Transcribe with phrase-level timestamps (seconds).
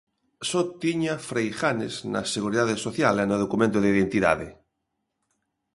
[0.49, 4.47] Só tiña Freijanes na seguridade social e no documento de identidade.